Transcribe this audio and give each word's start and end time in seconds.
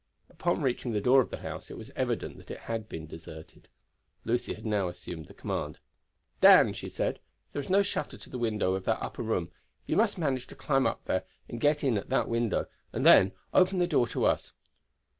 Upon 0.31 0.63
reaching 0.63 0.93
the 0.93 0.99
door 0.99 1.21
of 1.21 1.29
the 1.29 1.41
house 1.45 1.69
it 1.69 1.77
was 1.77 1.91
evident 1.95 2.37
that 2.37 2.49
it 2.49 2.61
had 2.61 2.89
been 2.89 3.05
deserted. 3.05 3.69
Lucy 4.25 4.55
had 4.55 4.65
now 4.65 4.87
assumed 4.87 5.27
the 5.27 5.35
command. 5.35 5.77
"Dan," 6.39 6.73
she 6.73 6.89
said, 6.89 7.19
"there 7.53 7.61
is 7.61 7.69
no 7.69 7.83
shutter 7.83 8.17
to 8.17 8.29
the 8.31 8.39
window 8.39 8.73
of 8.73 8.85
that 8.85 8.97
upper 8.99 9.21
room. 9.21 9.51
You 9.85 9.97
must 9.97 10.17
manage 10.17 10.47
to 10.47 10.55
climb 10.55 10.87
up 10.87 11.05
there 11.05 11.25
and 11.47 11.61
get 11.61 11.83
in 11.83 11.99
at 11.99 12.09
that 12.09 12.27
window, 12.27 12.65
and 12.91 13.05
then 13.05 13.33
open 13.53 13.77
the 13.77 13.85
door 13.85 14.07
to 14.07 14.25
us." 14.25 14.53